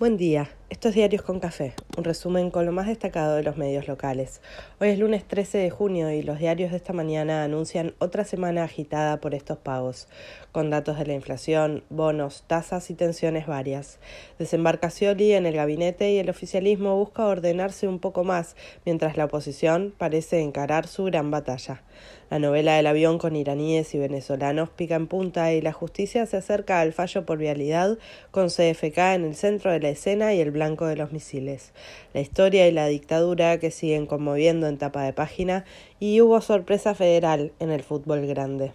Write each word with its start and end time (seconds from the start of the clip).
Buen 0.00 0.16
día, 0.16 0.48
estos 0.70 0.94
Diarios 0.94 1.22
con 1.22 1.40
Café, 1.40 1.74
un 1.96 2.04
resumen 2.04 2.52
con 2.52 2.64
lo 2.64 2.70
más 2.70 2.86
destacado 2.86 3.34
de 3.34 3.42
los 3.42 3.56
medios 3.56 3.88
locales. 3.88 4.40
Hoy 4.78 4.90
es 4.90 5.00
lunes 5.00 5.24
13 5.24 5.58
de 5.58 5.68
junio 5.68 6.12
y 6.12 6.22
los 6.22 6.38
diarios 6.38 6.70
de 6.70 6.76
esta 6.76 6.92
mañana 6.92 7.42
anuncian 7.42 7.92
otra 7.98 8.24
semana 8.24 8.62
agitada 8.62 9.20
por 9.20 9.34
estos 9.34 9.58
pagos, 9.58 10.06
con 10.52 10.70
datos 10.70 10.96
de 10.96 11.06
la 11.06 11.14
inflación, 11.14 11.82
bonos, 11.90 12.44
tasas 12.46 12.88
y 12.90 12.94
tensiones 12.94 13.48
varias. 13.48 13.98
Desembarca 14.38 14.90
Scioli 14.90 15.32
en 15.32 15.44
el 15.44 15.56
gabinete 15.56 16.12
y 16.12 16.18
el 16.18 16.30
oficialismo 16.30 16.96
busca 16.96 17.26
ordenarse 17.26 17.88
un 17.88 17.98
poco 17.98 18.22
más, 18.22 18.54
mientras 18.86 19.16
la 19.16 19.24
oposición 19.24 19.92
parece 19.98 20.40
encarar 20.40 20.86
su 20.86 21.04
gran 21.04 21.32
batalla. 21.32 21.82
La 22.30 22.38
novela 22.38 22.76
del 22.76 22.86
avión 22.86 23.18
con 23.18 23.34
iraníes 23.34 23.92
y 23.96 23.98
venezolanos 23.98 24.70
pica 24.70 24.94
en 24.94 25.08
punta 25.08 25.52
y 25.52 25.60
la 25.60 25.72
justicia 25.72 26.26
se 26.26 26.36
acerca 26.36 26.80
al 26.80 26.92
fallo 26.92 27.26
por 27.26 27.38
vialidad 27.38 27.98
con 28.30 28.46
CFK 28.46 28.98
en 29.14 29.24
el 29.24 29.34
centro 29.34 29.72
de 29.72 29.80
la 29.80 29.88
escena 29.88 30.32
y 30.32 30.40
el 30.40 30.52
blanco 30.60 30.84
de 30.84 30.96
los 30.96 31.10
misiles. 31.10 31.72
La 32.12 32.20
historia 32.20 32.68
y 32.68 32.70
la 32.70 32.86
dictadura 32.86 33.58
que 33.58 33.70
siguen 33.70 34.04
conmoviendo 34.04 34.66
en 34.66 34.76
tapa 34.76 35.02
de 35.04 35.14
página 35.14 35.64
y 35.98 36.20
hubo 36.20 36.38
sorpresa 36.42 36.94
federal 36.94 37.52
en 37.60 37.70
el 37.70 37.82
fútbol 37.82 38.26
grande. 38.26 38.72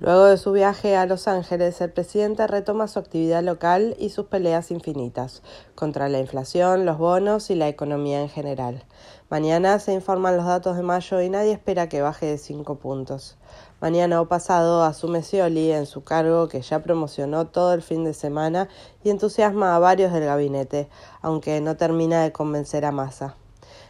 Luego 0.00 0.24
de 0.24 0.38
su 0.38 0.50
viaje 0.50 0.96
a 0.96 1.06
Los 1.06 1.28
Ángeles, 1.28 1.80
el 1.80 1.92
presidente 1.92 2.48
retoma 2.48 2.88
su 2.88 2.98
actividad 2.98 3.44
local 3.44 3.94
y 3.96 4.10
sus 4.10 4.26
peleas 4.26 4.72
infinitas 4.72 5.40
contra 5.76 6.08
la 6.08 6.18
inflación, 6.18 6.84
los 6.84 6.98
bonos 6.98 7.48
y 7.48 7.54
la 7.54 7.68
economía 7.68 8.20
en 8.20 8.28
general. 8.28 8.82
Mañana 9.30 9.78
se 9.78 9.92
informan 9.92 10.36
los 10.36 10.46
datos 10.46 10.76
de 10.76 10.82
mayo 10.82 11.20
y 11.20 11.30
nadie 11.30 11.52
espera 11.52 11.88
que 11.88 12.02
baje 12.02 12.26
de 12.26 12.38
cinco 12.38 12.74
puntos. 12.74 13.36
Mañana 13.80 14.20
o 14.20 14.26
pasado 14.26 14.82
asume 14.82 15.22
Scioli 15.22 15.70
en 15.70 15.86
su 15.86 16.02
cargo 16.02 16.48
que 16.48 16.60
ya 16.60 16.82
promocionó 16.82 17.46
todo 17.46 17.72
el 17.72 17.80
fin 17.80 18.02
de 18.02 18.14
semana 18.14 18.68
y 19.04 19.10
entusiasma 19.10 19.76
a 19.76 19.78
varios 19.78 20.12
del 20.12 20.24
gabinete, 20.24 20.88
aunque 21.22 21.60
no 21.60 21.76
termina 21.76 22.24
de 22.24 22.32
convencer 22.32 22.84
a 22.84 22.90
Massa. 22.90 23.36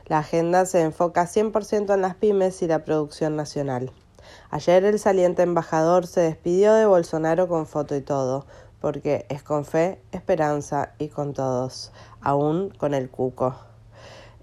La 0.05 0.19
agenda 0.19 0.67
se 0.67 0.83
enfoca 0.83 1.25
100% 1.25 1.95
en 1.95 2.03
las 2.03 2.15
pymes 2.15 2.61
y 2.61 2.67
la 2.67 2.85
producción 2.85 3.37
nacional. 3.37 3.91
Ayer 4.51 4.85
el 4.85 4.99
saliente 4.99 5.43
embajador 5.43 6.07
se 6.07 6.21
despidió 6.21 6.75
de 6.75 6.87
Bolsonaro 6.87 7.49
con 7.49 7.67
foto 7.67 7.97
y 7.97 8.01
todo, 8.01 8.47
porque 8.81 9.27
es 9.29 9.43
con 9.43 9.65
fe, 9.65 10.01
esperanza 10.13 10.93
y 10.99 11.09
con 11.09 11.33
todos, 11.33 11.93
aún 12.21 12.71
con 12.71 12.95
el 12.95 13.11
cuco. 13.11 13.55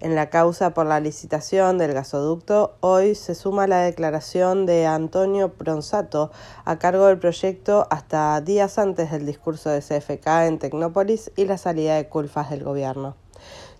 En 0.02 0.16
la 0.16 0.30
causa 0.30 0.74
por 0.74 0.84
la 0.84 0.98
licitación 0.98 1.78
del 1.78 1.92
gasoducto, 1.92 2.74
hoy 2.80 3.14
se 3.14 3.36
suma 3.36 3.68
la 3.68 3.82
declaración 3.82 4.66
de 4.66 4.84
Antonio 4.84 5.52
Pronsato 5.52 6.32
a 6.64 6.76
cargo 6.80 7.06
del 7.06 7.20
proyecto 7.20 7.86
hasta 7.88 8.40
días 8.40 8.80
antes 8.80 9.12
del 9.12 9.26
discurso 9.26 9.70
de 9.70 9.80
CFK 9.80 10.26
en 10.48 10.58
Tecnópolis 10.58 11.30
y 11.36 11.44
la 11.44 11.56
salida 11.56 11.94
de 11.94 12.08
culpas 12.08 12.50
del 12.50 12.64
gobierno. 12.64 13.21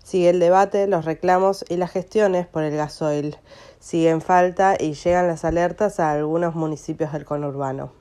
Sigue 0.03 0.29
el 0.29 0.39
debate, 0.39 0.85
los 0.87 1.05
reclamos 1.05 1.63
y 1.69 1.77
las 1.77 1.91
gestiones 1.91 2.45
por 2.45 2.63
el 2.63 2.75
gasoil. 2.75 3.37
Siguen 3.79 4.19
falta 4.19 4.75
y 4.77 4.93
llegan 4.93 5.27
las 5.27 5.45
alertas 5.45 5.99
a 6.01 6.11
algunos 6.11 6.55
municipios 6.55 7.13
del 7.13 7.23
conurbano. 7.23 7.93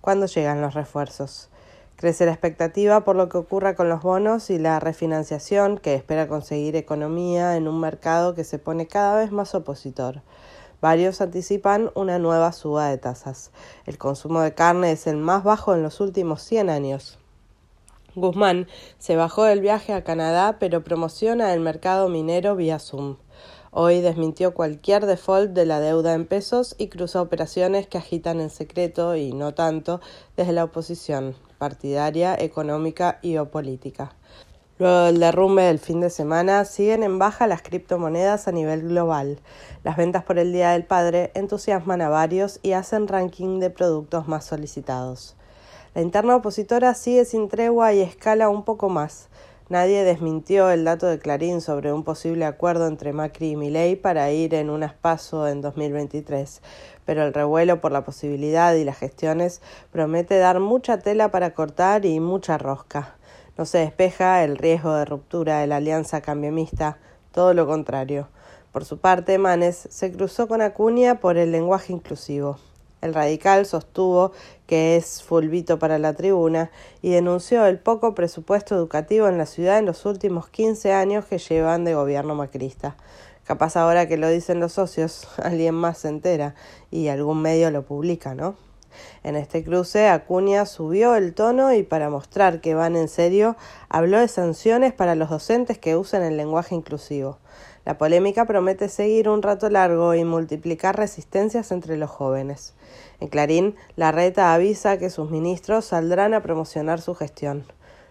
¿Cuándo 0.00 0.24
llegan 0.24 0.62
los 0.62 0.72
refuerzos? 0.72 1.50
Crece 1.96 2.24
la 2.24 2.32
expectativa 2.32 3.04
por 3.04 3.14
lo 3.14 3.28
que 3.28 3.36
ocurra 3.36 3.76
con 3.76 3.90
los 3.90 4.02
bonos 4.02 4.48
y 4.48 4.58
la 4.58 4.80
refinanciación 4.80 5.78
que 5.78 5.94
espera 5.94 6.28
conseguir 6.28 6.76
economía 6.76 7.56
en 7.56 7.68
un 7.68 7.78
mercado 7.78 8.34
que 8.34 8.42
se 8.42 8.58
pone 8.58 8.86
cada 8.86 9.16
vez 9.16 9.30
más 9.30 9.54
opositor. 9.54 10.22
Varios 10.80 11.20
anticipan 11.20 11.90
una 11.94 12.18
nueva 12.18 12.52
suba 12.52 12.88
de 12.88 12.98
tasas. 12.98 13.50
El 13.84 13.98
consumo 13.98 14.40
de 14.40 14.54
carne 14.54 14.92
es 14.92 15.06
el 15.06 15.18
más 15.18 15.44
bajo 15.44 15.74
en 15.74 15.82
los 15.82 16.00
últimos 16.00 16.42
100 16.42 16.70
años. 16.70 17.18
Guzmán 18.16 18.68
se 18.98 19.16
bajó 19.16 19.44
del 19.44 19.60
viaje 19.60 19.92
a 19.92 20.04
Canadá, 20.04 20.56
pero 20.60 20.84
promociona 20.84 21.52
el 21.52 21.60
mercado 21.60 22.08
minero 22.08 22.54
vía 22.54 22.78
Zoom. 22.78 23.16
Hoy 23.72 24.00
desmintió 24.00 24.54
cualquier 24.54 25.04
default 25.04 25.50
de 25.50 25.66
la 25.66 25.80
deuda 25.80 26.14
en 26.14 26.26
pesos 26.26 26.76
y 26.78 26.86
cruzó 26.86 27.20
operaciones 27.22 27.88
que 27.88 27.98
agitan 27.98 28.40
en 28.40 28.50
secreto 28.50 29.16
y 29.16 29.32
no 29.32 29.52
tanto 29.52 30.00
desde 30.36 30.52
la 30.52 30.62
oposición 30.62 31.34
partidaria, 31.58 32.36
económica 32.38 33.18
y 33.20 33.36
política. 33.38 34.14
Luego 34.78 35.04
del 35.06 35.18
derrumbe 35.18 35.62
del 35.62 35.80
fin 35.80 36.00
de 36.00 36.10
semana, 36.10 36.64
siguen 36.64 37.02
en 37.02 37.18
baja 37.18 37.48
las 37.48 37.62
criptomonedas 37.62 38.46
a 38.46 38.52
nivel 38.52 38.88
global. 38.88 39.40
Las 39.82 39.96
ventas 39.96 40.22
por 40.22 40.38
el 40.38 40.52
Día 40.52 40.70
del 40.70 40.84
Padre 40.84 41.32
entusiasman 41.34 42.00
a 42.00 42.08
varios 42.08 42.60
y 42.62 42.72
hacen 42.72 43.08
ranking 43.08 43.58
de 43.58 43.70
productos 43.70 44.28
más 44.28 44.44
solicitados. 44.44 45.36
La 45.94 46.02
interna 46.02 46.34
opositora 46.34 46.92
sigue 46.94 47.24
sin 47.24 47.48
tregua 47.48 47.92
y 47.92 48.00
escala 48.00 48.48
un 48.48 48.64
poco 48.64 48.88
más. 48.88 49.28
Nadie 49.68 50.02
desmintió 50.02 50.68
el 50.70 50.84
dato 50.84 51.06
de 51.06 51.20
Clarín 51.20 51.60
sobre 51.60 51.92
un 51.92 52.02
posible 52.02 52.46
acuerdo 52.46 52.88
entre 52.88 53.12
Macri 53.12 53.50
y 53.50 53.56
Milei 53.56 53.94
para 53.94 54.28
ir 54.32 54.54
en 54.54 54.70
un 54.70 54.82
aspaso 54.82 55.46
en 55.46 55.60
2023, 55.60 56.62
pero 57.04 57.22
el 57.22 57.32
revuelo 57.32 57.80
por 57.80 57.92
la 57.92 58.04
posibilidad 58.04 58.74
y 58.74 58.82
las 58.82 58.98
gestiones 58.98 59.62
promete 59.92 60.36
dar 60.36 60.58
mucha 60.58 60.98
tela 60.98 61.30
para 61.30 61.54
cortar 61.54 62.04
y 62.06 62.18
mucha 62.18 62.58
rosca. 62.58 63.14
No 63.56 63.64
se 63.64 63.78
despeja 63.78 64.42
el 64.42 64.58
riesgo 64.58 64.92
de 64.94 65.04
ruptura 65.04 65.60
de 65.60 65.68
la 65.68 65.76
alianza 65.76 66.22
cambiamista, 66.22 66.98
todo 67.30 67.54
lo 67.54 67.68
contrario. 67.68 68.26
Por 68.72 68.84
su 68.84 68.98
parte, 68.98 69.38
Manes 69.38 69.86
se 69.90 70.10
cruzó 70.10 70.48
con 70.48 70.60
Acuña 70.60 71.20
por 71.20 71.36
el 71.38 71.52
lenguaje 71.52 71.92
inclusivo. 71.92 72.58
El 73.04 73.12
radical 73.12 73.66
sostuvo 73.66 74.32
que 74.66 74.96
es 74.96 75.22
fulvito 75.22 75.78
para 75.78 75.98
la 75.98 76.14
tribuna 76.14 76.70
y 77.02 77.10
denunció 77.10 77.66
el 77.66 77.78
poco 77.78 78.14
presupuesto 78.14 78.74
educativo 78.74 79.28
en 79.28 79.36
la 79.36 79.44
ciudad 79.44 79.78
en 79.78 79.84
los 79.84 80.06
últimos 80.06 80.48
15 80.48 80.94
años 80.94 81.26
que 81.26 81.36
llevan 81.36 81.84
de 81.84 81.94
gobierno 81.94 82.34
macrista. 82.34 82.96
Capaz 83.44 83.76
ahora 83.76 84.08
que 84.08 84.16
lo 84.16 84.30
dicen 84.30 84.58
los 84.58 84.72
socios, 84.72 85.28
alguien 85.42 85.74
más 85.74 85.98
se 85.98 86.08
entera 86.08 86.54
y 86.90 87.08
algún 87.08 87.42
medio 87.42 87.70
lo 87.70 87.82
publica, 87.82 88.34
¿no? 88.34 88.56
En 89.22 89.36
este 89.36 89.62
cruce, 89.62 90.08
Acuña 90.08 90.64
subió 90.64 91.14
el 91.14 91.34
tono 91.34 91.74
y 91.74 91.82
para 91.82 92.08
mostrar 92.08 92.62
que 92.62 92.74
van 92.74 92.96
en 92.96 93.08
serio, 93.08 93.54
habló 93.90 94.18
de 94.18 94.28
sanciones 94.28 94.94
para 94.94 95.14
los 95.14 95.28
docentes 95.28 95.76
que 95.76 95.94
usen 95.94 96.22
el 96.22 96.38
lenguaje 96.38 96.74
inclusivo. 96.74 97.36
La 97.84 97.98
polémica 97.98 98.46
promete 98.46 98.88
seguir 98.88 99.28
un 99.28 99.42
rato 99.42 99.68
largo 99.68 100.14
y 100.14 100.24
multiplicar 100.24 100.96
resistencias 100.96 101.70
entre 101.70 101.98
los 101.98 102.10
jóvenes. 102.10 102.74
En 103.20 103.28
Clarín, 103.28 103.76
la 103.96 104.10
reta 104.10 104.54
avisa 104.54 104.98
que 104.98 105.10
sus 105.10 105.30
ministros 105.30 105.84
saldrán 105.84 106.32
a 106.32 106.42
promocionar 106.42 107.00
su 107.00 107.14
gestión. 107.14 107.64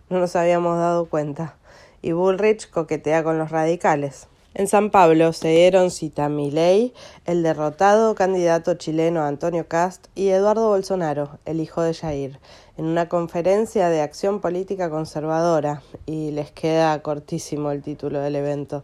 No 0.10 0.20
nos 0.20 0.36
habíamos 0.36 0.78
dado 0.78 1.06
cuenta. 1.06 1.56
Y 2.04 2.12
Bullrich 2.12 2.70
coquetea 2.70 3.24
con 3.24 3.40
los 3.40 3.50
radicales. 3.50 4.28
En 4.56 4.68
San 4.68 4.92
Pablo 4.92 5.34
se 5.34 5.48
dieron 5.48 5.90
cita 5.90 6.30
Milei, 6.30 6.94
el 7.26 7.42
derrotado 7.42 8.14
candidato 8.14 8.76
chileno 8.76 9.24
Antonio 9.24 9.68
Cast 9.68 10.08
y 10.14 10.30
Eduardo 10.30 10.68
Bolsonaro, 10.68 11.40
el 11.46 11.60
hijo 11.60 11.82
de 11.82 11.96
Jair, 11.96 12.40
en 12.78 12.86
una 12.86 13.10
conferencia 13.10 13.90
de 13.90 14.02
acción 14.02 14.40
política 14.42 14.90
conservadora, 14.90 15.82
y 16.06 16.32
les 16.32 16.52
queda 16.52 17.02
cortísimo 17.02 17.72
el 17.72 17.82
título 17.82 18.20
del 18.20 18.36
evento 18.36 18.84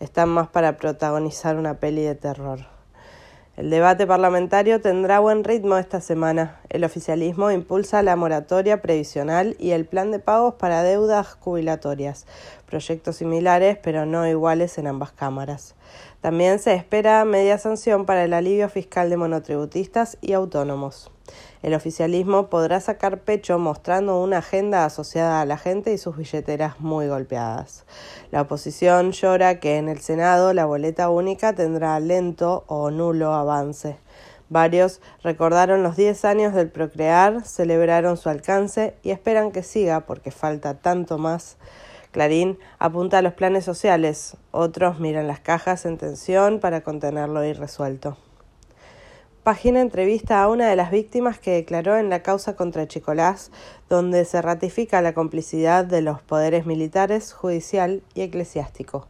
están 0.00 0.28
más 0.28 0.48
para 0.48 0.76
protagonizar 0.76 1.56
una 1.56 1.78
peli 1.78 2.02
de 2.02 2.14
terror. 2.14 2.60
El 3.56 3.70
debate 3.70 4.06
parlamentario 4.06 4.80
tendrá 4.80 5.20
buen 5.20 5.44
ritmo 5.44 5.78
esta 5.78 6.00
semana. 6.00 6.60
El 6.68 6.82
oficialismo 6.82 7.52
impulsa 7.52 8.02
la 8.02 8.16
moratoria 8.16 8.82
previsional 8.82 9.54
y 9.60 9.70
el 9.70 9.86
plan 9.86 10.10
de 10.10 10.18
pagos 10.18 10.54
para 10.54 10.82
deudas 10.82 11.34
jubilatorias, 11.38 12.26
proyectos 12.66 13.16
similares 13.16 13.78
pero 13.80 14.06
no 14.06 14.26
iguales 14.26 14.76
en 14.78 14.88
ambas 14.88 15.12
cámaras. 15.12 15.76
También 16.20 16.58
se 16.58 16.74
espera 16.74 17.24
media 17.24 17.58
sanción 17.58 18.06
para 18.06 18.24
el 18.24 18.32
alivio 18.32 18.68
fiscal 18.68 19.10
de 19.10 19.16
monotributistas 19.16 20.16
y 20.20 20.32
autónomos. 20.32 21.10
El 21.62 21.74
oficialismo 21.74 22.50
podrá 22.50 22.80
sacar 22.80 23.20
pecho 23.20 23.58
mostrando 23.58 24.22
una 24.22 24.38
agenda 24.38 24.84
asociada 24.84 25.40
a 25.40 25.46
la 25.46 25.56
gente 25.56 25.92
y 25.92 25.98
sus 25.98 26.16
billeteras 26.16 26.80
muy 26.80 27.08
golpeadas. 27.08 27.84
La 28.30 28.42
oposición 28.42 29.12
llora 29.12 29.60
que 29.60 29.78
en 29.78 29.88
el 29.88 30.00
Senado 30.00 30.52
la 30.52 30.66
boleta 30.66 31.08
única 31.08 31.54
tendrá 31.54 31.98
lento 32.00 32.64
o 32.66 32.90
nulo 32.90 33.32
avance. 33.32 33.96
Varios 34.50 35.00
recordaron 35.22 35.82
los 35.82 35.96
10 35.96 36.24
años 36.26 36.54
del 36.54 36.70
procrear, 36.70 37.44
celebraron 37.46 38.16
su 38.18 38.28
alcance 38.28 38.94
y 39.02 39.10
esperan 39.10 39.50
que 39.50 39.62
siga 39.62 40.00
porque 40.00 40.30
falta 40.30 40.74
tanto 40.74 41.16
más. 41.16 41.56
Clarín 42.14 42.60
apunta 42.78 43.18
a 43.18 43.22
los 43.22 43.32
planes 43.32 43.64
sociales, 43.64 44.36
otros 44.52 45.00
miran 45.00 45.26
las 45.26 45.40
cajas 45.40 45.84
en 45.84 45.98
tensión 45.98 46.60
para 46.60 46.82
contenerlo 46.82 47.44
irresuelto. 47.44 48.16
Página 49.42 49.80
entrevista 49.80 50.40
a 50.40 50.48
una 50.48 50.68
de 50.68 50.76
las 50.76 50.92
víctimas 50.92 51.40
que 51.40 51.50
declaró 51.50 51.96
en 51.96 52.10
la 52.10 52.22
causa 52.22 52.54
contra 52.54 52.86
Chicolás, 52.86 53.50
donde 53.88 54.24
se 54.26 54.40
ratifica 54.40 55.02
la 55.02 55.12
complicidad 55.12 55.84
de 55.84 56.02
los 56.02 56.22
poderes 56.22 56.66
militares, 56.66 57.32
judicial 57.32 58.04
y 58.14 58.20
eclesiástico. 58.20 59.08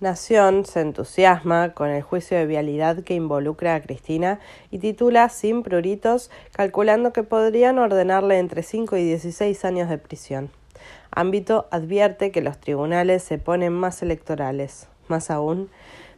Nación 0.00 0.66
se 0.66 0.80
entusiasma 0.80 1.74
con 1.74 1.90
el 1.90 2.02
juicio 2.02 2.36
de 2.36 2.46
vialidad 2.46 3.04
que 3.04 3.14
involucra 3.14 3.76
a 3.76 3.80
Cristina 3.80 4.40
y 4.72 4.80
titula 4.80 5.28
Sin 5.28 5.62
pruritos, 5.62 6.32
calculando 6.50 7.12
que 7.12 7.22
podrían 7.22 7.78
ordenarle 7.78 8.40
entre 8.40 8.64
5 8.64 8.96
y 8.96 9.04
16 9.04 9.64
años 9.64 9.88
de 9.88 9.98
prisión. 9.98 10.50
Ámbito 11.10 11.66
advierte 11.70 12.30
que 12.30 12.42
los 12.42 12.58
tribunales 12.58 13.22
se 13.22 13.38
ponen 13.38 13.72
más 13.72 14.02
electorales. 14.02 14.88
Más 15.08 15.30
aún, 15.30 15.70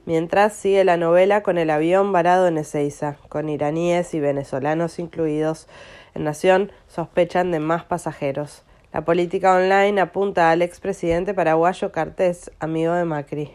mientras 0.06 0.54
sigue 0.54 0.84
la 0.84 0.96
novela 0.96 1.42
con 1.42 1.58
el 1.58 1.70
avión 1.70 2.12
varado 2.12 2.48
en 2.48 2.58
Ezeiza, 2.58 3.16
con 3.28 3.48
iraníes 3.48 4.14
y 4.14 4.20
venezolanos 4.20 4.98
incluidos. 4.98 5.68
En 6.14 6.24
Nación 6.24 6.72
sospechan 6.88 7.50
de 7.50 7.60
más 7.60 7.84
pasajeros. 7.84 8.62
La 8.92 9.04
política 9.04 9.54
online 9.54 10.00
apunta 10.00 10.50
al 10.50 10.62
expresidente 10.62 11.34
paraguayo 11.34 11.92
Cartés, 11.92 12.50
amigo 12.58 12.94
de 12.94 13.04
Macri. 13.04 13.52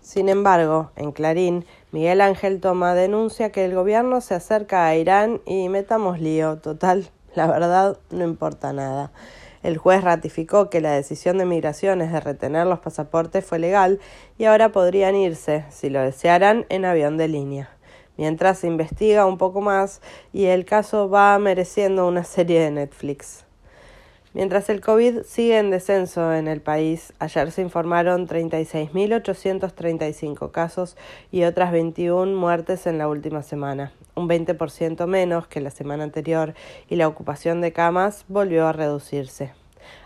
Sin 0.00 0.28
embargo, 0.28 0.90
en 0.96 1.12
Clarín, 1.12 1.64
Miguel 1.92 2.20
Ángel 2.22 2.60
Toma 2.60 2.94
denuncia 2.94 3.52
que 3.52 3.64
el 3.64 3.74
gobierno 3.74 4.20
se 4.20 4.34
acerca 4.34 4.86
a 4.86 4.96
Irán 4.96 5.42
y 5.46 5.68
metamos 5.68 6.18
lío. 6.18 6.56
Total, 6.58 7.10
la 7.34 7.46
verdad 7.46 7.98
no 8.10 8.24
importa 8.24 8.72
nada. 8.72 9.12
El 9.62 9.78
juez 9.78 10.02
ratificó 10.02 10.70
que 10.70 10.80
la 10.80 10.92
decisión 10.92 11.38
de 11.38 11.44
migraciones 11.44 12.10
de 12.10 12.20
retener 12.20 12.66
los 12.66 12.80
pasaportes 12.80 13.44
fue 13.44 13.58
legal 13.58 14.00
y 14.38 14.44
ahora 14.44 14.72
podrían 14.72 15.14
irse, 15.14 15.64
si 15.70 15.88
lo 15.88 16.00
desearan, 16.00 16.66
en 16.68 16.84
avión 16.84 17.16
de 17.16 17.28
línea. 17.28 17.70
Mientras 18.16 18.58
se 18.58 18.66
investiga 18.66 19.24
un 19.24 19.38
poco 19.38 19.60
más 19.60 20.02
y 20.32 20.46
el 20.46 20.64
caso 20.64 21.08
va 21.08 21.38
mereciendo 21.38 22.08
una 22.08 22.24
serie 22.24 22.60
de 22.60 22.70
Netflix. 22.72 23.44
Mientras 24.34 24.70
el 24.70 24.80
COVID 24.80 25.24
sigue 25.24 25.58
en 25.58 25.70
descenso 25.70 26.32
en 26.32 26.48
el 26.48 26.62
país, 26.62 27.12
ayer 27.18 27.50
se 27.50 27.60
informaron 27.60 28.26
36.835 28.26 30.50
casos 30.50 30.96
y 31.30 31.44
otras 31.44 31.70
21 31.70 32.34
muertes 32.34 32.86
en 32.86 32.96
la 32.96 33.08
última 33.08 33.42
semana, 33.42 33.92
un 34.14 34.30
20% 34.30 35.06
menos 35.06 35.48
que 35.48 35.60
la 35.60 35.70
semana 35.70 36.04
anterior 36.04 36.54
y 36.88 36.96
la 36.96 37.08
ocupación 37.08 37.60
de 37.60 37.74
camas 37.74 38.24
volvió 38.26 38.66
a 38.66 38.72
reducirse. 38.72 39.52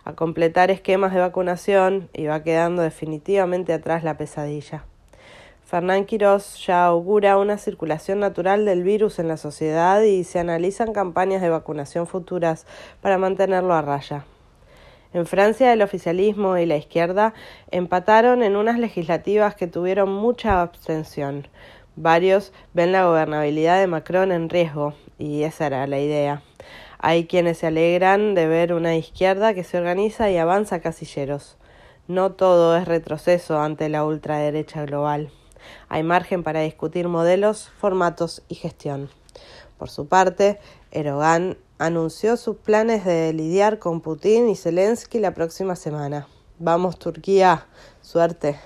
A 0.05 0.15
completar 0.15 0.73
esquemas 0.73 1.15
de 1.15 1.21
vacunación 1.21 2.09
va 2.29 2.43
quedando 2.43 2.83
definitivamente 2.83 3.73
atrás 3.73 4.03
la 4.03 4.17
pesadilla. 4.17 4.87
Fernán 5.67 6.05
Quirós 6.05 6.65
ya 6.65 6.87
augura 6.87 7.39
una 7.39 7.59
circulación 7.59 8.21
natural 8.21 8.65
del 8.65 8.85
virus 8.85 9.19
en 9.19 9.27
la 9.27 9.37
sociedad 9.37 10.01
y 10.01 10.23
se 10.23 10.39
analizan 10.39 10.93
campañas 10.93 11.43
de 11.43 11.49
vacunación 11.49 12.07
futuras 12.07 12.67
para 13.01 13.19
mantenerlo 13.19 13.75
a 13.75 13.83
raya. 13.83 14.25
En 15.13 15.27
Francia 15.27 15.73
el 15.73 15.83
oficialismo 15.83 16.57
y 16.57 16.67
la 16.67 16.77
izquierda 16.77 17.35
empataron 17.73 18.45
en 18.45 18.55
unas 18.55 18.79
legislativas 18.79 19.57
que 19.57 19.67
tuvieron 19.67 20.09
mucha 20.09 20.63
abstención. 20.63 21.49
Varios 21.97 22.53
ven 22.73 22.93
la 22.93 23.05
gobernabilidad 23.07 23.81
de 23.81 23.89
Macron 23.89 24.31
en 24.31 24.49
riesgo, 24.49 24.95
y 25.19 25.43
esa 25.43 25.67
era 25.67 25.89
la 25.89 25.99
idea. 25.99 26.43
Hay 27.01 27.27
quienes 27.27 27.59
se 27.59 27.67
alegran 27.67 28.37
de 28.37 28.47
ver 28.47 28.73
una 28.73 28.95
izquierda 28.95 29.53
que 29.53 29.65
se 29.65 29.79
organiza 29.79 30.31
y 30.31 30.37
avanza 30.37 30.79
casilleros. 30.79 31.59
No 32.07 32.31
todo 32.31 32.77
es 32.77 32.87
retroceso 32.87 33.61
ante 33.61 33.89
la 33.89 34.05
ultraderecha 34.05 34.85
global. 34.85 35.33
Hay 35.89 36.03
margen 36.03 36.43
para 36.43 36.61
discutir 36.61 37.09
modelos, 37.09 37.71
formatos 37.79 38.43
y 38.49 38.55
gestión. 38.55 39.09
Por 39.79 39.91
su 39.91 40.09
parte, 40.09 40.59
Erdogan 40.91 41.59
anunció 41.79 42.37
sus 42.37 42.57
planes 42.57 43.05
de 43.05 43.33
lidiar 43.33 43.79
con 43.79 44.01
Putin 44.01 44.49
y 44.49 44.57
Zelensky 44.57 45.19
la 45.19 45.35
próxima 45.35 45.77
semana. 45.77 46.27
Vamos 46.59 46.99
Turquía, 46.99 47.67
suerte. 48.01 48.59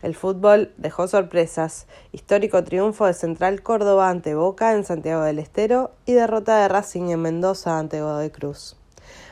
El 0.00 0.14
fútbol 0.14 0.72
dejó 0.76 1.08
sorpresas, 1.08 1.86
histórico 2.12 2.62
triunfo 2.64 3.04
de 3.04 3.14
Central 3.14 3.62
Córdoba 3.62 4.08
ante 4.08 4.34
Boca 4.34 4.72
en 4.72 4.84
Santiago 4.84 5.22
del 5.22 5.40
Estero 5.40 5.90
y 6.06 6.12
derrota 6.12 6.62
de 6.62 6.68
Racing 6.68 7.10
en 7.10 7.20
Mendoza 7.20 7.78
ante 7.78 8.00
Godoy 8.00 8.30
Cruz. 8.30 8.76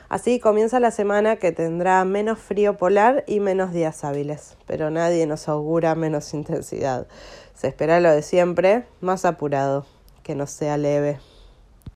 Así 0.08 0.38
comienza 0.38 0.78
la 0.78 0.90
semana 0.90 1.36
que 1.36 1.52
tendrá 1.52 2.04
menos 2.04 2.38
frío 2.38 2.76
polar 2.76 3.24
y 3.26 3.40
menos 3.40 3.72
días 3.72 4.04
hábiles, 4.04 4.56
pero 4.66 4.90
nadie 4.90 5.26
nos 5.26 5.48
augura 5.48 5.94
menos 5.94 6.32
intensidad. 6.32 7.06
Se 7.54 7.68
espera 7.68 8.00
lo 8.00 8.12
de 8.12 8.22
siempre, 8.22 8.84
más 9.00 9.24
apurado, 9.24 9.84
que 10.22 10.34
no 10.34 10.46
sea 10.46 10.76
leve. 10.76 11.18